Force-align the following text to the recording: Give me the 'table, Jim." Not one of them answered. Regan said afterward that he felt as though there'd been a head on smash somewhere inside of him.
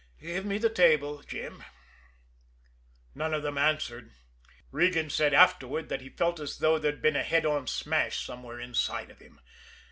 Give 0.19 0.47
me 0.47 0.57
the 0.57 0.67
'table, 0.71 1.21
Jim." 1.21 1.63
Not 3.13 3.25
one 3.25 3.33
of 3.35 3.43
them 3.43 3.59
answered. 3.59 4.11
Regan 4.71 5.11
said 5.11 5.31
afterward 5.31 5.89
that 5.89 6.01
he 6.01 6.09
felt 6.09 6.39
as 6.39 6.57
though 6.57 6.79
there'd 6.79 7.03
been 7.03 7.15
a 7.15 7.21
head 7.21 7.45
on 7.45 7.67
smash 7.67 8.25
somewhere 8.25 8.59
inside 8.59 9.11
of 9.11 9.19
him. 9.19 9.39